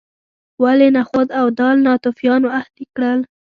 ولې 0.63 0.87
نخود 0.97 1.27
او 1.39 1.45
دال 1.59 1.75
ناتوفیانو 1.87 2.47
اهلي 2.59 2.85
کړل. 2.95 3.19